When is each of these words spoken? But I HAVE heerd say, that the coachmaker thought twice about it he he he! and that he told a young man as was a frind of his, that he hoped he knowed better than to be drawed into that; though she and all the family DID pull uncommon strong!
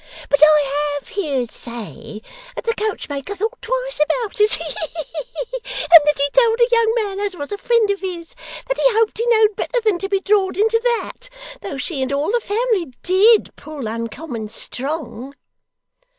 But 0.31 0.39
I 0.41 0.99
HAVE 0.99 1.09
heerd 1.09 1.51
say, 1.51 2.23
that 2.55 2.63
the 2.65 2.73
coachmaker 2.73 3.35
thought 3.35 3.61
twice 3.61 3.99
about 4.03 4.41
it 4.41 4.55
he 4.55 4.63
he 4.63 4.73
he! 4.73 5.83
and 5.93 6.01
that 6.05 6.17
he 6.17 6.27
told 6.33 6.59
a 6.59 6.67
young 6.71 6.91
man 6.95 7.19
as 7.19 7.35
was 7.35 7.51
a 7.51 7.57
frind 7.59 7.91
of 7.91 7.99
his, 7.99 8.33
that 8.67 8.77
he 8.79 8.93
hoped 8.93 9.19
he 9.19 9.27
knowed 9.27 9.55
better 9.55 9.79
than 9.85 9.99
to 9.99 10.09
be 10.09 10.19
drawed 10.19 10.57
into 10.57 10.79
that; 10.83 11.29
though 11.61 11.77
she 11.77 12.01
and 12.01 12.11
all 12.11 12.31
the 12.31 12.39
family 12.39 12.93
DID 13.03 13.55
pull 13.55 13.85
uncommon 13.85 14.49
strong! 14.49 15.35